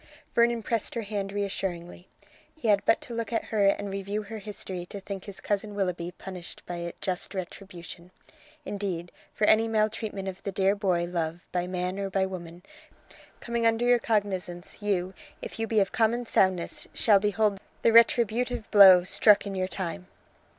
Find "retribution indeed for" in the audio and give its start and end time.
7.35-9.45